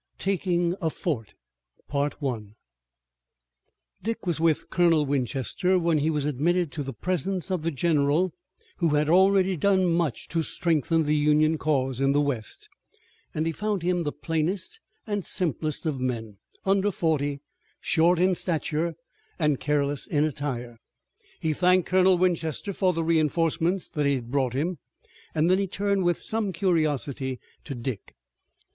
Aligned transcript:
TAKING 0.17 0.75
A 0.81 0.89
FORT 0.89 1.35
Dick 4.01 4.25
was 4.25 4.39
with 4.39 4.71
Colonel 4.71 5.05
Winchester 5.05 5.77
when 5.77 5.99
he 5.99 6.09
was 6.09 6.25
admitted 6.25 6.71
to 6.71 6.81
the 6.81 6.91
presence 6.91 7.51
of 7.51 7.61
the 7.61 7.69
general 7.69 8.33
who 8.77 8.95
had 8.95 9.11
already 9.11 9.55
done 9.55 9.85
much 9.85 10.27
to 10.29 10.41
strengthen 10.41 11.03
the 11.03 11.15
Union 11.15 11.59
cause 11.59 12.01
in 12.01 12.13
the 12.13 12.19
west, 12.19 12.67
and 13.35 13.45
he 13.45 13.51
found 13.51 13.83
him 13.83 14.01
the 14.01 14.11
plainest 14.11 14.79
and 15.05 15.23
simplest 15.23 15.85
of 15.85 15.99
men, 15.99 16.37
under 16.65 16.89
forty, 16.89 17.39
short 17.79 18.17
in 18.17 18.33
stature, 18.33 18.95
and 19.37 19.59
careless 19.59 20.07
in 20.07 20.23
attire. 20.23 20.79
He 21.39 21.53
thanked 21.53 21.87
Colonel 21.87 22.17
Winchester 22.17 22.73
for 22.73 22.91
the 22.91 23.03
reinforcement 23.03 23.91
that 23.93 24.07
he 24.07 24.15
had 24.15 24.31
brought 24.31 24.53
him, 24.55 24.79
and 25.35 25.47
then 25.47 25.67
turned 25.67 26.03
with 26.03 26.17
some 26.19 26.51
curiosity 26.51 27.39
to 27.65 27.75
Dick. 27.75 28.15